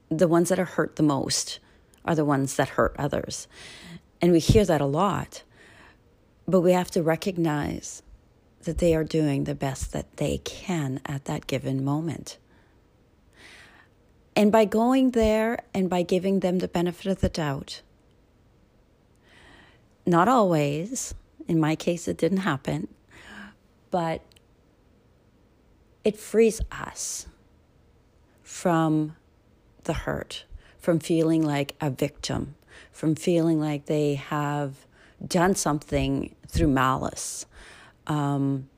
the 0.08 0.26
ones 0.26 0.48
that 0.48 0.58
are 0.58 0.64
hurt 0.64 0.96
the 0.96 1.04
most 1.04 1.60
are 2.04 2.16
the 2.16 2.24
ones 2.24 2.56
that 2.56 2.70
hurt 2.70 2.96
others. 2.98 3.46
And 4.20 4.32
we 4.32 4.40
hear 4.40 4.64
that 4.64 4.80
a 4.80 4.86
lot. 4.86 5.44
But 6.46 6.60
we 6.60 6.72
have 6.72 6.90
to 6.92 7.02
recognize 7.02 8.02
that 8.62 8.78
they 8.78 8.94
are 8.94 9.04
doing 9.04 9.44
the 9.44 9.54
best 9.54 9.92
that 9.92 10.16
they 10.16 10.38
can 10.38 11.00
at 11.06 11.24
that 11.26 11.46
given 11.46 11.84
moment. 11.84 12.38
And 14.36 14.52
by 14.52 14.64
going 14.64 15.10
there 15.10 15.58
and 15.74 15.90
by 15.90 16.02
giving 16.02 16.40
them 16.40 16.58
the 16.58 16.68
benefit 16.68 17.06
of 17.06 17.20
the 17.20 17.28
doubt, 17.28 17.82
not 20.06 20.28
always, 20.28 21.14
in 21.46 21.60
my 21.60 21.76
case, 21.76 22.08
it 22.08 22.16
didn't 22.16 22.38
happen, 22.38 22.88
but 23.90 24.22
it 26.04 26.16
frees 26.16 26.60
us 26.72 27.26
from 28.42 29.16
the 29.84 29.92
hurt, 29.92 30.44
from 30.78 30.98
feeling 30.98 31.44
like 31.44 31.74
a 31.80 31.90
victim, 31.90 32.54
from 32.92 33.14
feeling 33.14 33.60
like 33.60 33.86
they 33.86 34.14
have 34.14 34.86
done 35.26 35.54
something 35.54 36.34
through 36.48 36.68
malice 36.68 37.46
um, 38.06 38.68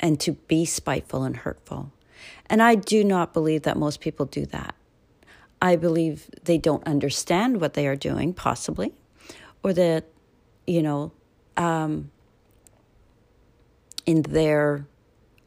and 0.00 0.18
to 0.20 0.32
be 0.32 0.64
spiteful 0.64 1.22
and 1.22 1.36
hurtful. 1.36 1.92
And 2.46 2.62
I 2.62 2.74
do 2.74 3.04
not 3.04 3.32
believe 3.32 3.62
that 3.62 3.76
most 3.76 4.00
people 4.00 4.26
do 4.26 4.46
that. 4.46 4.74
I 5.62 5.76
believe 5.76 6.28
they 6.44 6.58
don't 6.58 6.86
understand 6.86 7.60
what 7.60 7.74
they 7.74 7.86
are 7.86 7.96
doing, 7.96 8.34
possibly, 8.34 8.92
or 9.62 9.72
that, 9.72 10.04
you 10.66 10.82
know, 10.82 11.12
um, 11.56 12.10
in 14.04 14.22
their 14.22 14.86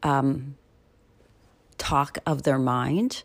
um, 0.02 0.56
talk 1.76 2.18
of 2.26 2.42
their 2.42 2.58
mind, 2.58 3.22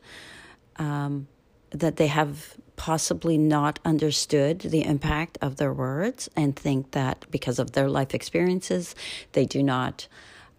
um, 0.78 1.28
that 1.74 1.98
they 1.98 2.08
have 2.08 2.56
possibly 2.76 3.38
not 3.38 3.80
understood 3.86 4.60
the 4.60 4.84
impact 4.84 5.38
of 5.42 5.58
their 5.58 5.74
words 5.74 6.30
and 6.36 6.56
think 6.56 6.92
that 6.92 7.26
because 7.30 7.60
of 7.60 7.74
their 7.74 7.90
life 7.90 8.14
experiences, 8.14 8.96
they 9.34 9.46
do 9.46 9.62
not, 9.62 10.08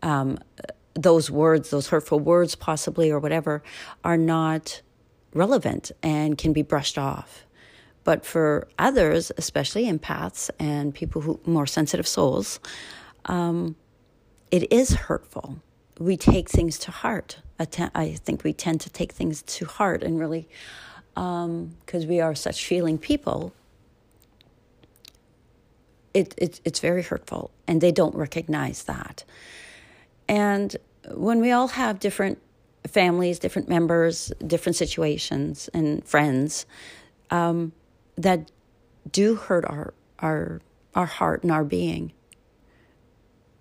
um, 0.02 0.38
those 0.94 1.30
words, 1.30 1.71
those 1.71 1.88
hurtful 1.88 2.21
words, 2.21 2.54
possibly, 2.54 3.11
or 3.11 3.18
whatever, 3.18 3.62
are 4.04 4.16
not 4.16 4.80
relevant 5.33 5.90
and 6.02 6.38
can 6.38 6.52
be 6.52 6.62
brushed 6.62 6.99
off. 6.99 7.44
But 8.04 8.25
for 8.25 8.68
others, 8.78 9.33
especially 9.38 9.87
empaths 9.87 10.50
and 10.59 10.94
people 10.94 11.23
who 11.23 11.40
more 11.47 11.66
sensitive 11.66 12.06
souls, 12.06 12.61
um, 13.25 13.76
it 14.50 14.71
is 14.73 14.94
hurtful. 14.94 15.56
We 15.99 16.16
take 16.16 16.49
things 16.49 16.78
to 16.80 16.90
heart. 16.90 17.38
I 17.59 18.18
think 18.25 18.44
we 18.44 18.52
tend 18.52 18.80
to 18.83 18.90
take 18.90 19.12
things 19.12 19.42
to 19.42 19.64
heart 19.64 20.02
and 20.02 20.18
really 20.18 20.49
because 21.14 22.04
um, 22.04 22.09
we 22.09 22.21
are 22.21 22.35
such 22.35 22.66
feeling 22.66 22.99
people, 22.99 23.52
it, 26.12 26.35
it, 26.38 26.61
it's 26.64 26.80
very 26.80 27.02
hurtful, 27.02 27.50
and 27.66 27.80
they 27.80 27.92
don't 27.92 28.14
recognize 28.14 28.85
that. 28.85 29.25
And 30.28 30.76
when 31.12 31.40
we 31.40 31.50
all 31.50 31.68
have 31.68 32.00
different 32.00 32.38
families, 32.87 33.38
different 33.38 33.68
members, 33.68 34.33
different 34.47 34.76
situations, 34.76 35.68
and 35.75 36.04
friends 36.06 36.66
um, 37.30 37.73
that 38.16 38.50
do 39.11 39.35
hurt 39.35 39.64
our 39.64 39.94
our 40.21 40.61
our 40.94 41.06
heart 41.06 41.42
and 41.42 41.50
our 41.50 41.64
being, 41.64 42.12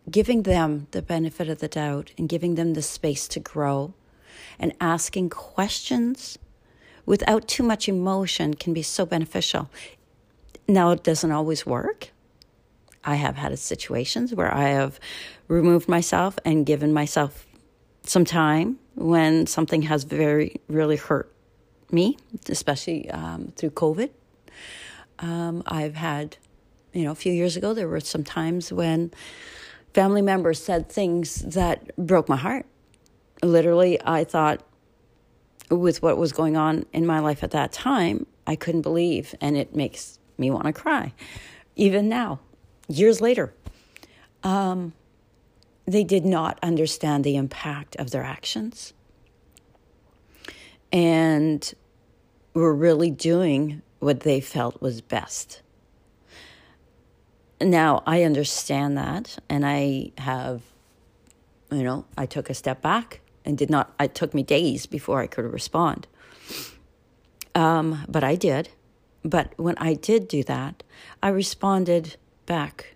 giving 0.10 0.44
them 0.44 0.88
the 0.92 1.02
benefit 1.02 1.50
of 1.50 1.60
the 1.60 1.68
doubt 1.68 2.12
and 2.18 2.30
giving 2.30 2.56
them 2.56 2.74
the 2.74 2.82
space 2.82 3.28
to 3.28 3.40
grow, 3.40 3.94
and 4.60 4.74
asking 4.80 5.30
questions 5.30 6.38
without 7.06 7.48
too 7.48 7.64
much 7.64 7.88
emotion 7.88 8.54
can 8.54 8.74
be 8.74 8.82
so 8.82 9.06
beneficial. 9.06 9.70
Now, 10.68 10.92
it 10.92 11.04
doesn't 11.04 11.32
always 11.32 11.66
work. 11.66 12.10
I 13.04 13.16
have 13.16 13.36
had 13.36 13.58
situations 13.60 14.34
where 14.34 14.54
I 14.54 14.70
have 14.70 15.00
removed 15.48 15.90
myself 15.90 16.40
and 16.46 16.66
given 16.66 16.94
myself 16.94 17.46
some 18.04 18.26
time 18.26 18.80
when 18.96 19.46
something 19.46 19.84
has 19.84 20.04
very, 20.04 20.62
really 20.68 20.96
hurt 20.96 21.32
me, 21.92 22.18
especially 22.50 23.10
um, 23.12 23.52
through 23.56 23.72
COVID. 23.72 24.10
Um, 25.20 25.64
I've 25.66 25.96
had, 25.96 26.38
you 26.94 27.04
know, 27.04 27.12
a 27.12 27.16
few 27.16 27.34
years 27.34 27.56
ago, 27.56 27.74
there 27.74 27.88
were 27.88 28.00
some 28.00 28.24
times 28.24 28.72
when 28.72 29.12
family 29.94 30.22
members 30.22 30.64
said 30.64 30.90
things 30.90 31.42
that 31.42 31.96
broke 31.98 32.28
my 32.28 32.36
heart. 32.36 32.66
Literally, 33.42 34.00
I 34.04 34.24
thought, 34.24 34.66
with 35.70 36.02
what 36.02 36.18
was 36.18 36.32
going 36.32 36.58
on 36.58 36.86
in 36.94 37.06
my 37.06 37.20
life 37.20 37.44
at 37.44 37.52
that 37.52 37.72
time, 37.72 38.26
I 38.46 38.56
couldn't 38.56 38.82
believe, 38.82 39.36
and 39.42 39.58
it 39.58 39.76
makes 39.76 40.20
me 40.38 40.52
want 40.52 40.66
to 40.66 40.74
cry, 40.74 41.14
even 41.76 42.10
now, 42.10 42.40
years 42.88 43.22
later. 43.22 43.54
Um, 44.44 44.94
they 45.86 46.04
did 46.04 46.26
not 46.26 46.60
understand 46.62 47.24
the 47.24 47.36
impact 47.36 47.96
of 47.98 48.12
their 48.12 48.24
actions 48.24 48.94
and 50.92 51.74
were 52.54 52.74
really 52.74 53.10
doing 53.10 53.82
what 54.00 54.22
they 54.22 54.40
felt 54.42 54.82
was 54.82 55.02
best 55.02 55.62
now 57.70 58.04
I 58.06 58.24
understand 58.24 58.98
that, 58.98 59.38
and 59.50 59.66
I 59.66 60.12
have, 60.18 60.62
you 61.72 61.84
know, 61.84 62.06
I 62.18 62.26
took 62.26 62.50
a 62.50 62.54
step 62.54 62.82
back 62.82 63.22
and 63.46 63.58
did 63.58 63.70
not. 63.70 63.94
It 64.00 64.16
took 64.16 64.34
me 64.34 64.44
days 64.44 64.86
before 64.86 65.22
I 65.22 65.28
could 65.28 65.46
respond. 65.46 66.08
Um, 67.56 68.06
but 68.08 68.24
I 68.24 68.36
did. 68.36 68.70
But 69.24 69.54
when 69.58 69.78
I 69.78 69.94
did 69.94 70.28
do 70.28 70.44
that, 70.44 70.84
I 71.22 71.30
responded 71.30 72.18
back. 72.46 72.96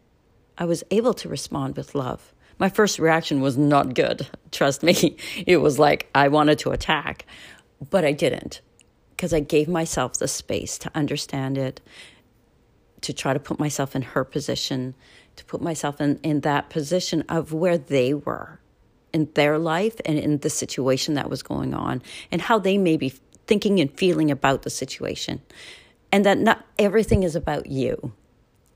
I 0.58 0.66
was 0.66 0.84
able 0.92 1.14
to 1.16 1.30
respond 1.30 1.78
with 1.78 1.96
love. 1.96 2.34
My 2.60 2.70
first 2.70 3.00
reaction 3.00 3.40
was 3.40 3.58
not 3.58 3.94
good. 3.94 4.28
Trust 4.52 4.84
me. 4.84 5.18
It 5.46 5.58
was 5.58 5.80
like 5.80 6.10
I 6.14 6.28
wanted 6.28 6.60
to 6.60 6.72
attack, 6.72 7.26
but 7.90 8.04
I 8.04 8.12
didn't 8.12 8.62
because 9.12 9.34
I 9.34 9.40
gave 9.40 9.68
myself 9.68 10.18
the 10.18 10.28
space 10.28 10.78
to 10.80 10.92
understand 10.94 11.58
it, 11.58 11.82
to 13.02 13.14
try 13.14 13.34
to 13.34 13.40
put 13.40 13.60
myself 13.60 13.96
in 13.96 14.04
her 14.04 14.24
position, 14.24 14.94
to 15.38 15.46
put 15.46 15.60
myself 15.60 16.00
in, 16.00 16.20
in 16.22 16.42
that 16.42 16.70
position 16.70 17.24
of 17.28 17.52
where 17.52 17.80
they 17.80 18.14
were 18.14 18.60
in 19.18 19.28
their 19.34 19.58
life 19.58 20.00
and 20.06 20.20
in 20.20 20.38
the 20.38 20.50
situation 20.50 21.16
that 21.16 21.28
was 21.28 21.42
going 21.42 21.74
on 21.74 22.04
and 22.32 22.40
how 22.44 22.60
they 22.60 22.78
may 22.78 22.96
be 22.96 23.12
thinking 23.48 23.80
and 23.80 23.92
feeling 23.98 24.30
about 24.30 24.62
the 24.62 24.70
situation. 24.70 25.42
And 26.12 26.24
that 26.24 26.38
not 26.38 26.64
everything 26.78 27.24
is 27.24 27.36
about 27.36 27.66
you. 27.66 28.14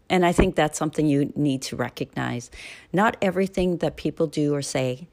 And 0.10 0.26
I 0.26 0.32
think 0.32 0.56
that's 0.56 0.80
something 0.80 1.06
you 1.06 1.32
need 1.36 1.62
to 1.70 1.76
recognize. 1.76 2.50
Not 2.92 3.18
everything 3.22 3.78
that 3.78 3.96
people 3.98 4.26
do 4.26 4.56
or 4.56 4.64
say 4.64 5.08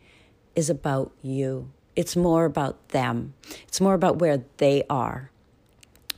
is 0.56 0.70
about 0.70 1.12
you. 1.22 1.70
It's 1.94 2.16
more 2.16 2.46
about 2.46 2.88
them. 2.88 3.34
It's 3.68 3.80
more 3.80 3.94
about 3.94 4.18
where 4.18 4.42
they 4.56 4.84
are 4.88 5.30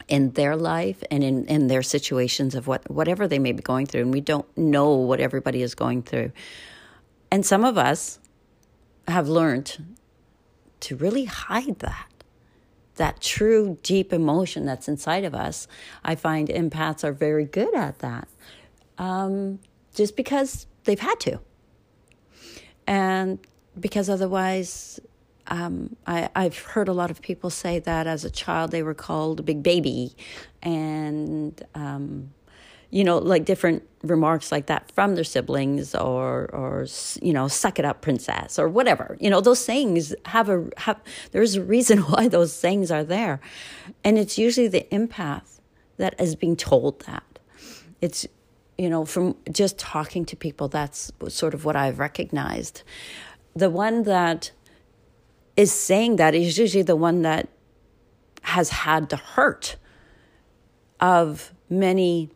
in 0.07 0.31
their 0.33 0.55
life 0.55 1.02
and 1.11 1.25
in, 1.25 1.47
in 1.47 1.67
their 1.67 1.83
situations 1.83 2.55
of 2.55 2.67
what 2.69 2.88
whatever 2.88 3.26
they 3.26 3.40
may 3.40 3.52
be 3.52 3.62
going 3.62 3.87
through. 3.87 4.02
And 4.02 4.14
we 4.14 4.21
don't 4.21 4.47
know 4.57 4.93
what 4.93 5.21
everybody 5.21 5.62
is 5.62 5.75
going 5.75 6.02
through. 6.02 6.31
And 7.31 7.45
some 7.45 7.64
of 7.64 7.76
us 7.76 8.21
have 9.11 9.29
learned 9.29 9.97
to 10.81 10.97
really 10.97 11.25
hide 11.25 11.79
that. 11.81 12.07
That 12.97 13.21
true 13.21 13.79
deep 13.83 14.12
emotion 14.12 14.67
that's 14.67 14.88
inside 14.88 15.25
of 15.25 15.35
us. 15.35 15.67
I 16.05 16.14
find 16.14 16.49
empaths 16.49 17.05
are 17.05 17.12
very 17.12 17.45
good 17.45 17.75
at 17.75 18.00
that. 18.00 18.29
Um, 18.99 19.61
just 19.95 20.17
because 20.17 20.67
they've 20.85 21.00
had 21.00 21.19
to. 21.21 21.40
And 22.87 23.38
because 23.79 24.11
otherwise 24.11 25.00
um, 25.50 25.97
I, 26.07 26.31
I've 26.35 26.59
heard 26.59 26.88
a 26.88 26.93
lot 26.93 27.11
of 27.11 27.21
people 27.21 27.50
say 27.50 27.81
that 27.81 28.07
as 28.07 28.25
a 28.25 28.31
child 28.31 28.71
they 28.71 28.83
were 28.83 28.95
called 28.95 29.40
a 29.40 29.43
big 29.43 29.62
baby, 29.62 30.14
and 30.62 31.61
um, 31.75 32.31
you 32.91 33.05
know, 33.05 33.19
like 33.19 33.45
different 33.45 33.83
remarks 34.03 34.51
like 34.51 34.67
that 34.67 34.91
from 34.93 35.15
their 35.15 35.25
siblings, 35.25 35.95
or 35.95 36.51
or 36.53 36.87
you 37.23 37.33
know, 37.33 37.49
suck 37.49 37.79
it 37.79 37.85
up, 37.85 38.01
princess, 38.01 38.59
or 38.59 38.69
whatever. 38.69 39.17
You 39.21 39.31
know, 39.31 39.41
those 39.41 39.59
sayings 39.59 40.15
have 40.27 40.49
a 40.49 40.69
have. 40.77 41.01
There's 41.33 41.57
a 41.57 41.63
reason 41.63 41.99
why 42.13 42.29
those 42.29 42.53
sayings 42.53 42.91
are 42.91 43.05
there, 43.05 43.41
and 44.05 44.19
it's 44.19 44.39
usually 44.39 44.69
the 44.69 44.87
empath 44.91 45.61
that 45.97 46.21
is 46.21 46.35
being 46.35 46.57
told 46.57 47.01
that. 47.03 47.39
It's 48.01 48.27
you 48.77 48.89
know, 48.89 49.05
from 49.05 49.37
just 49.53 49.79
talking 49.79 50.25
to 50.25 50.35
people, 50.37 50.67
that's 50.67 51.13
sort 51.29 51.53
of 51.53 51.67
what 51.67 51.77
I've 51.77 51.99
recognized. 51.99 52.83
The 53.55 53.69
one 53.69 54.05
that 54.05 54.53
is 55.55 55.71
saying 55.71 56.17
that 56.17 56.35
is 56.35 56.57
usually 56.57 56.83
the 56.83 56.97
one 56.97 57.21
that 57.21 57.49
has 58.43 58.71
had 58.71 59.11
the 59.11 59.17
hurt 59.17 59.77
of 60.99 61.53
many 61.69 62.31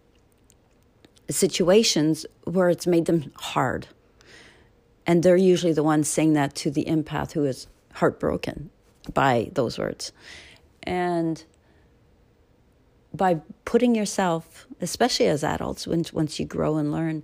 situations 1.31 2.27
where 2.45 2.69
it's 2.69 2.87
made 2.87 3.07
them 3.07 3.33
hard. 3.37 3.87
And 5.07 5.23
they're 5.23 5.37
usually 5.37 5.73
the 5.73 5.83
ones 5.83 6.09
saying 6.09 6.33
that 6.35 6.55
to 6.57 6.71
the 6.71 6.85
empath 6.87 7.33
who 7.33 7.45
is 7.45 7.67
heartbroken 7.95 8.71
by 9.13 9.51
those 9.53 9.79
words. 9.79 10.13
And 10.83 11.43
by 13.13 13.41
putting 13.65 13.95
yourself, 13.95 14.67
especially 14.81 15.27
as 15.27 15.45
adults, 15.45 15.87
once 15.87 16.41
you 16.41 16.47
grow 16.47 16.77
and 16.77 16.91
learn, 16.91 17.23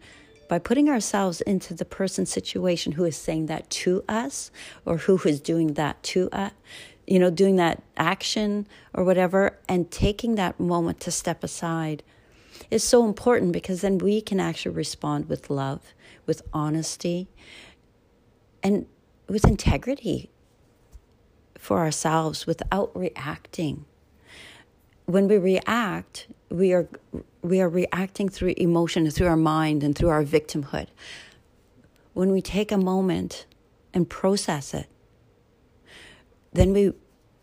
by 0.49 0.59
putting 0.59 0.89
ourselves 0.89 1.41
into 1.43 1.75
the 1.75 1.85
person's 1.85 2.31
situation 2.31 2.93
who 2.93 3.05
is 3.05 3.17
saying 3.17 3.47
that 3.47 3.71
to 3.71 4.05
us 4.09 4.51
or 4.85 4.99
who 4.99 5.17
is 5.25 5.41
doing 5.41 5.75
that 5.75 6.03
to 6.03 6.29
us, 6.33 6.53
you 7.07 7.19
know, 7.19 7.31
doing 7.31 7.57
that 7.57 7.83
action 7.97 8.67
or 8.95 9.05
whatever, 9.05 9.59
and 9.69 9.91
taking 9.91 10.35
that 10.37 10.61
moment 10.61 11.01
to 11.01 11.11
step 11.11 11.43
aside 11.43 12.03
is 12.71 12.85
so 12.85 13.05
important 13.05 13.53
because 13.53 13.81
then 13.81 13.99
we 13.99 14.21
can 14.21 14.41
actually 14.41 14.75
respond 14.75 15.29
with 15.29 15.51
love, 15.51 15.95
with 16.27 16.43
honesty, 16.53 17.29
and 18.63 18.87
with 19.29 19.45
integrity 19.45 20.31
for 21.59 21.79
ourselves 21.79 22.47
without 22.47 22.91
reacting. 22.97 23.85
When 25.07 25.29
we 25.29 25.39
react, 25.39 26.29
we 26.49 26.73
are 26.73 26.89
we 27.43 27.61
are 27.61 27.69
reacting 27.69 28.29
through 28.29 28.55
emotion, 28.57 29.11
through 29.11 29.27
our 29.27 29.37
mind, 29.37 29.83
and 29.83 29.97
through 29.97 30.09
our 30.09 30.25
victimhood. 30.25 30.89
When 32.13 32.33
we 32.33 32.43
take 32.43 32.71
a 32.71 32.77
moment 32.77 33.47
and 33.95 34.09
process 34.09 34.75
it, 34.75 34.89
then 36.53 36.73
we 36.73 36.93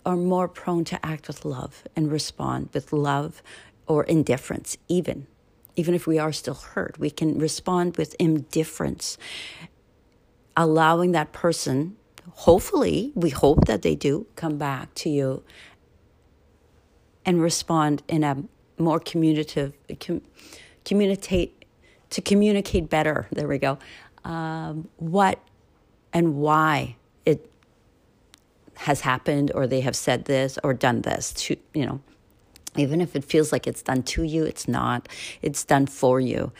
are 0.06 0.16
more 0.16 0.48
prone 0.48 0.86
to 0.86 1.06
act 1.06 1.28
with 1.28 1.44
love 1.44 1.84
and 1.96 2.12
respond 2.12 2.70
with 2.74 2.94
love 2.94 3.42
or 3.88 4.04
indifference, 4.04 4.78
even. 4.88 5.28
Even 5.76 5.94
if 5.94 6.08
we 6.08 6.18
are 6.18 6.32
still 6.32 6.56
hurt, 6.56 6.98
we 7.00 7.10
can 7.10 7.38
respond 7.38 7.98
with 7.98 8.16
indifference, 8.20 9.18
allowing 10.56 11.12
that 11.12 11.32
person, 11.34 11.96
hopefully, 12.32 13.12
we 13.16 13.30
hope 13.30 13.66
that 13.66 13.84
they 13.84 13.96
do, 13.96 14.26
come 14.36 14.58
back 14.58 14.94
to 14.96 15.10
you 15.10 15.44
and 17.26 17.42
respond 17.42 18.02
in 18.08 18.24
a 18.24 18.44
more 18.80 19.00
communicative, 19.00 19.74
com, 20.00 20.22
communicate 20.86 21.66
to 22.10 22.22
communicate 22.22 22.90
better. 22.90 23.28
There 23.32 23.48
we 23.48 23.58
go. 23.58 23.78
Um, 24.24 24.88
what 24.98 25.40
and 26.14 26.36
why 26.36 26.96
it 27.26 27.52
has 28.76 29.02
happened, 29.02 29.52
or 29.54 29.68
they 29.68 29.82
have 29.82 29.96
said 29.96 30.26
this 30.26 30.58
or 30.64 30.74
done 30.74 31.02
this. 31.02 31.34
To 31.34 31.58
you 31.74 31.86
know, 31.86 32.02
even 32.78 33.02
if 33.02 33.16
it 33.16 33.24
feels 33.24 33.52
like 33.52 33.68
it's 33.68 33.82
done 33.82 34.04
to 34.04 34.24
you, 34.24 34.44
it's 34.44 34.68
not. 34.68 35.08
It's 35.42 35.64
done 35.64 35.88
for 35.88 36.20
you, 36.20 36.52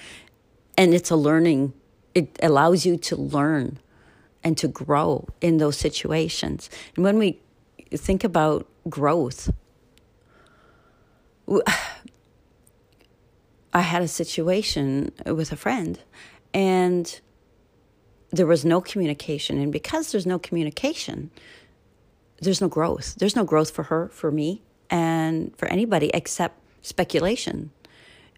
and 0.78 0.94
it's 0.94 1.12
a 1.12 1.16
learning. 1.16 1.74
It 2.16 2.38
allows 2.42 2.86
you 2.86 2.98
to 2.98 3.16
learn 3.16 3.80
and 4.44 4.58
to 4.58 4.68
grow 4.68 5.28
in 5.42 5.58
those 5.58 5.78
situations. 5.78 6.70
And 6.96 7.04
when 7.04 7.18
we 7.18 7.40
think 7.92 8.24
about 8.24 8.68
growth 8.90 9.52
I 13.74 13.82
had 13.82 14.02
a 14.02 14.08
situation 14.08 15.12
with 15.26 15.52
a 15.52 15.56
friend 15.56 16.00
and 16.54 17.20
there 18.32 18.48
was 18.48 18.66
no 18.66 18.82
communication. 18.82 19.58
And 19.58 19.72
because 19.72 20.12
there's 20.12 20.26
no 20.26 20.40
communication, 20.40 21.32
there's 22.42 22.62
no 22.62 22.68
growth. 22.68 23.16
There's 23.16 23.36
no 23.36 23.44
growth 23.46 23.72
for 23.72 23.84
her, 23.84 24.10
for 24.10 24.32
me, 24.32 24.62
and 24.90 25.56
for 25.58 25.68
anybody 25.68 26.12
except 26.14 26.60
speculation. 26.82 27.72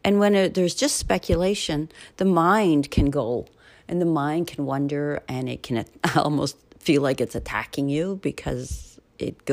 And 0.03 0.19
when 0.19 0.35
it, 0.35 0.53
there's 0.53 0.75
just 0.75 0.97
speculation, 0.97 1.89
the 2.17 2.25
mind 2.25 2.89
can 2.91 3.09
go 3.09 3.47
and 3.87 3.99
the 3.99 4.05
mind 4.05 4.47
can 4.47 4.65
wonder 4.65 5.21
and 5.27 5.49
it 5.49 5.63
can 5.63 5.85
almost 6.15 6.57
feel 6.79 7.01
like 7.01 7.19
it's 7.21 7.35
attacking 7.35 7.89
you 7.89 8.19
because 8.21 8.99
it, 9.17 9.49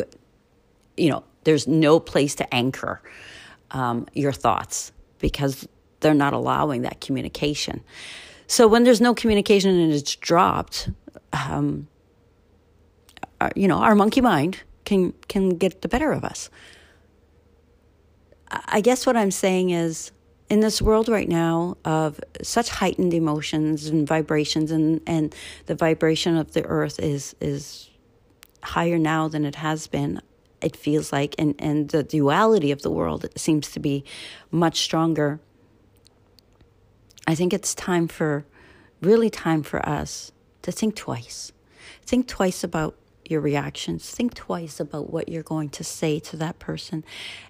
you 0.97 1.11
know, 1.11 1.25
there's 1.45 1.67
no 1.67 2.01
place 2.01 2.35
to 2.37 2.55
anchor 2.55 3.03
um, 3.73 4.07
your 4.13 4.33
thoughts 4.33 4.93
because 5.19 5.67
they're 6.01 6.15
not 6.15 6.33
allowing 6.33 6.83
that 6.83 7.01
communication. 7.01 7.83
So 8.47 8.69
when 8.69 8.85
there's 8.85 9.01
no 9.01 9.15
communication 9.15 9.79
and 9.79 9.93
it's 9.93 10.15
dropped, 10.17 10.91
um, 11.33 11.89
our, 13.41 13.49
uh, 13.49 13.51
you 13.57 13.69
know, 13.69 13.79
our 13.79 13.95
monkey 13.95 14.21
mind 14.21 14.63
can 14.85 15.13
can 15.29 15.51
get 15.51 15.83
the 15.83 15.89
better 15.89 16.13
of 16.13 16.25
us. 16.25 16.49
I 18.51 18.81
guess 18.81 19.07
what 19.07 19.17
I'm 19.17 19.31
saying 19.31 19.71
is 19.71 20.13
in 20.49 20.61
this 20.61 20.81
world 20.81 21.09
right 21.09 21.29
now 21.29 21.77
of 21.85 22.21
such 22.43 22.69
heightened 22.69 23.13
emotions 23.13 23.87
and 23.87 24.07
vibrations 24.07 24.71
and, 24.71 25.01
and 25.07 25.35
the 25.67 25.75
vibration 25.75 26.37
of 26.37 26.53
the 26.53 26.65
earth 26.65 27.01
is 27.01 27.35
is 27.41 27.91
higher 28.63 28.99
now 28.99 29.29
than 29.29 29.45
it 29.45 29.57
has 29.57 29.87
been 29.87 30.21
it 30.61 30.77
feels 30.77 31.13
like, 31.13 31.35
and, 31.39 31.55
and 31.59 31.91
the 31.91 32.03
duality 32.03 32.71
of 32.71 32.83
the 32.83 32.91
world 32.91 33.27
seems 33.37 33.71
to 33.73 33.81
be 33.81 34.05
much 34.51 34.81
stronger. 34.81 35.41
I 37.27 37.35
think 37.35 37.53
it's 37.53 37.75
time 37.75 38.09
for, 38.09 38.45
really 39.03 39.31
time 39.31 39.63
for 39.63 39.87
us 39.87 40.33
to 40.63 40.73
think 40.73 40.97
twice. 40.97 41.53
Think 42.03 42.27
twice 42.27 42.65
about 42.65 42.97
your 43.25 43.41
reactions. 43.41 44.11
Think 44.11 44.35
twice 44.35 44.81
about 44.81 45.11
what 45.11 45.29
you're 45.29 45.43
going 45.43 45.69
to 45.71 45.85
say 45.85 46.19
to 46.21 46.37
that 46.39 46.59
person 46.59 47.05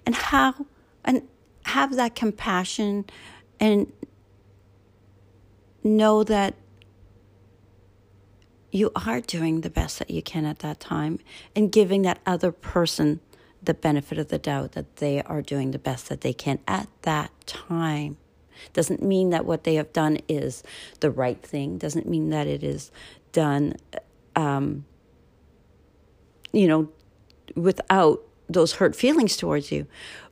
and 0.05 0.15
how, 0.15 0.65
and 1.07 1.27
have 1.65 1.95
that 1.95 2.13
compassion 2.13 3.05
and 3.59 3.91
know 5.83 6.23
that 6.23 6.53
you 8.71 8.91
are 9.07 9.21
doing 9.21 9.61
the 9.61 9.69
best 9.69 9.97
that 9.99 10.11
you 10.11 10.21
can 10.21 10.45
at 10.45 10.59
that 10.59 10.79
time 10.79 11.19
and 11.55 11.71
giving 11.71 12.03
that 12.03 12.19
other 12.25 12.51
person 12.51 13.21
the 13.63 13.73
benefit 13.73 14.17
of 14.17 14.27
the 14.27 14.37
doubt 14.37 14.73
that 14.73 14.97
they 14.97 15.23
are 15.23 15.41
doing 15.41 15.71
the 15.71 15.79
best 15.79 16.09
that 16.09 16.21
they 16.21 16.33
can 16.33 16.59
at 16.67 16.87
that 17.01 17.31
time. 17.47 18.17
Doesn't 18.73 19.01
mean 19.01 19.29
that 19.31 19.45
what 19.45 19.63
they 19.63 19.75
have 19.75 19.93
done 19.93 20.19
is 20.27 20.63
the 20.99 21.09
right 21.09 21.41
thing, 21.41 21.77
doesn't 21.77 22.07
mean 22.07 22.29
that 22.29 22.47
it 22.47 22.63
is 22.63 22.91
done, 23.31 23.75
um, 24.35 24.85
you 26.51 26.67
know, 26.67 26.89
without 27.55 28.21
those 28.49 28.73
hurt 28.73 28.95
feelings 28.95 29.37
towards 29.37 29.71
you. 29.71 29.87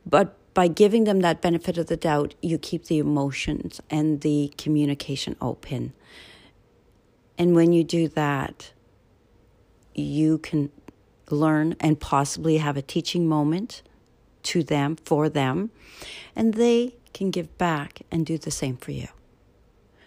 But 0.06 0.38
by 0.56 0.70
giving 0.70 1.04
them 1.04 1.20
that 1.20 1.42
benefit 1.42 1.78
of 1.78 1.88
the 1.88 1.98
doubt, 1.98 2.34
you 2.42 2.58
keep 2.58 2.86
the 2.86 2.98
emotions 2.98 3.82
and 3.90 4.22
the 4.22 4.54
communication 4.58 5.36
open. 5.42 5.94
And 7.38 7.54
when 7.54 7.74
you 7.74 7.84
do 7.84 8.08
that, 8.08 8.72
you 9.94 10.38
can 10.38 10.72
learn 11.30 11.76
and 11.82 12.00
possibly 12.00 12.58
have 12.58 12.78
a 12.78 12.82
teaching 12.82 13.28
moment 13.28 13.82
to 14.44 14.64
them, 14.64 14.96
for 14.96 15.28
them, 15.28 15.72
and 16.36 16.54
they 16.54 16.96
can 17.14 17.32
give 17.32 17.58
back 17.58 18.04
and 18.10 18.26
do 18.26 18.38
the 18.38 18.52
same 18.52 18.78
for 18.78 18.92
you. 18.92 19.10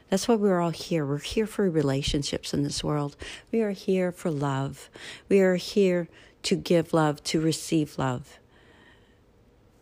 That's 0.08 0.26
why 0.26 0.36
we're 0.36 0.60
all 0.60 0.70
here. 0.70 1.04
We're 1.04 1.18
here 1.18 1.46
for 1.46 1.68
relationships 1.68 2.54
in 2.54 2.62
this 2.62 2.82
world. 2.82 3.16
We 3.52 3.60
are 3.60 3.72
here 3.72 4.12
for 4.12 4.30
love. 4.30 4.88
We 5.28 5.40
are 5.40 5.56
here 5.56 6.08
to 6.44 6.56
give 6.56 6.94
love, 6.94 7.22
to 7.24 7.38
receive 7.38 7.98
love. 7.98 8.38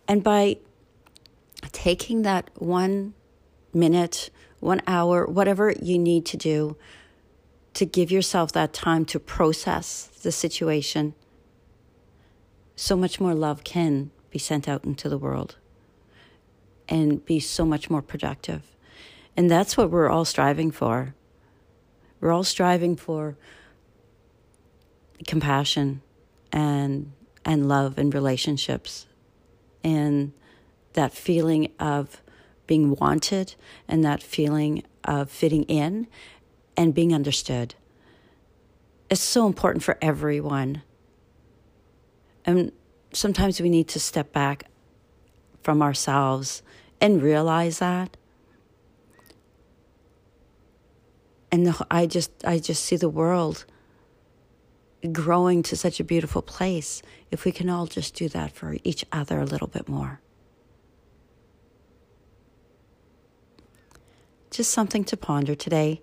And 0.08 0.22
by 0.22 0.58
taking 1.72 2.22
that 2.22 2.50
one 2.54 3.14
minute, 3.74 4.30
one 4.60 4.80
hour, 4.86 5.26
whatever 5.26 5.74
you 5.82 5.98
need 5.98 6.24
to 6.26 6.36
do 6.36 6.76
to 7.74 7.84
give 7.84 8.10
yourself 8.10 8.52
that 8.52 8.72
time 8.72 9.04
to 9.04 9.20
process 9.20 10.06
the 10.22 10.32
situation, 10.32 11.14
so 12.74 12.96
much 12.96 13.20
more 13.20 13.34
love 13.34 13.64
can 13.64 14.10
be 14.30 14.38
sent 14.38 14.68
out 14.68 14.84
into 14.84 15.08
the 15.08 15.18
world 15.18 15.56
and 16.88 17.24
be 17.24 17.40
so 17.40 17.64
much 17.64 17.90
more 17.90 18.02
productive. 18.02 18.62
And 19.36 19.50
that's 19.50 19.76
what 19.76 19.90
we're 19.90 20.08
all 20.08 20.24
striving 20.24 20.70
for. 20.70 21.14
We're 22.20 22.32
all 22.32 22.44
striving 22.44 22.96
for 22.96 23.36
compassion 25.26 26.02
and 26.52 27.12
and 27.44 27.68
love 27.68 27.96
and 27.96 28.12
relationships 28.12 29.06
and 29.86 30.32
that 30.94 31.12
feeling 31.12 31.70
of 31.78 32.20
being 32.66 32.96
wanted 32.96 33.54
and 33.86 34.04
that 34.04 34.20
feeling 34.20 34.82
of 35.04 35.30
fitting 35.30 35.62
in 35.64 36.08
and 36.76 36.92
being 36.92 37.14
understood 37.14 37.76
is 39.08 39.20
so 39.20 39.46
important 39.46 39.84
for 39.84 39.96
everyone. 40.02 40.82
And 42.44 42.72
sometimes 43.12 43.60
we 43.60 43.68
need 43.68 43.86
to 43.88 44.00
step 44.00 44.32
back 44.32 44.64
from 45.62 45.80
ourselves 45.80 46.62
and 47.00 47.22
realize 47.22 47.78
that. 47.78 48.16
And 51.52 51.72
I 51.92 52.06
just 52.06 52.32
I 52.44 52.58
just 52.58 52.84
see 52.84 52.96
the 52.96 53.08
world 53.08 53.66
growing 55.12 55.62
to 55.64 55.76
such 55.76 56.00
a 56.00 56.04
beautiful 56.04 56.42
place 56.42 57.02
if 57.30 57.44
we 57.44 57.52
can 57.52 57.68
all 57.68 57.86
just 57.86 58.14
do 58.14 58.28
that 58.30 58.52
for 58.52 58.76
each 58.84 59.04
other 59.12 59.38
a 59.40 59.44
little 59.44 59.66
bit 59.66 59.88
more. 59.88 60.20
Just 64.50 64.70
something 64.70 65.04
to 65.04 65.16
ponder 65.16 65.54
today. 65.54 66.00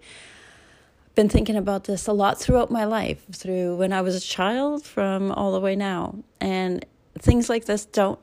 I've 1.08 1.16
been 1.16 1.30
thinking 1.30 1.56
about 1.56 1.86
this 1.86 2.08
a 2.08 2.14
lot 2.14 2.40
throughout 2.40 2.70
my 2.72 2.86
life, 2.86 3.26
through 3.32 3.78
when 3.78 3.94
I 3.94 4.02
was 4.02 4.16
a 4.16 4.20
child, 4.20 4.84
from 4.84 5.32
all 5.32 5.52
the 5.54 5.60
way 5.60 5.76
now. 5.76 6.16
And 6.40 6.86
things 7.18 7.50
like 7.50 7.66
this 7.66 7.86
don't 7.86 8.20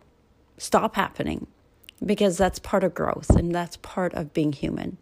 stop 0.59 0.95
happening 0.95 1.47
because 2.05 2.37
that's 2.37 2.59
part 2.59 2.85
of 2.85 2.95
growth 2.95 3.31
and 3.31 3.55
that's 3.55 3.77
part 3.79 4.15
of 4.15 4.33
being 4.33 4.53
human. 4.53 4.99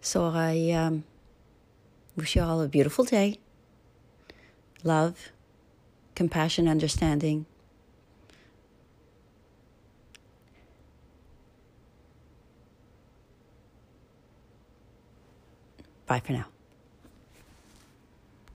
So 0.00 0.26
I 0.26 0.70
um, 0.70 1.04
wish 2.18 2.34
you 2.34 2.42
all 2.42 2.60
a 2.60 2.68
beautiful 2.68 3.04
day. 3.04 3.38
Love, 4.82 5.30
compassion, 6.14 6.66
understanding. 6.66 7.46
Bye 16.06 16.20
for 16.20 16.32
now. 16.32 16.46